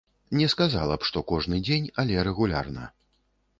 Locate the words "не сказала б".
0.37-1.09